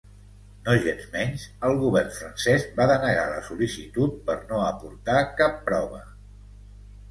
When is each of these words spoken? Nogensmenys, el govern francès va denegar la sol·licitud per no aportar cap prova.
Nogensmenys, 0.69 1.43
el 1.69 1.77
govern 1.81 2.09
francès 2.15 2.65
va 2.79 2.89
denegar 2.93 3.27
la 3.35 3.45
sol·licitud 3.51 4.19
per 4.31 4.39
no 4.55 4.65
aportar 4.73 5.21
cap 5.45 5.63
prova. 5.71 6.05